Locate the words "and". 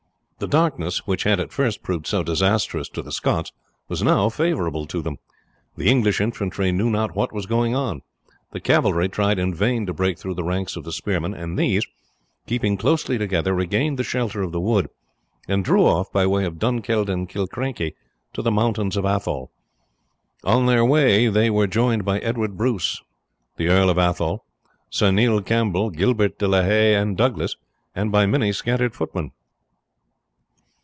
11.35-11.59, 15.47-15.63, 17.07-17.29, 26.95-27.15, 27.93-28.11